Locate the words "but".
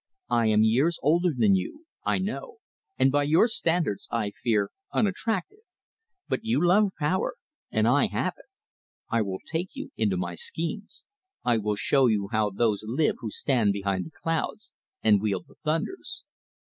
6.27-6.39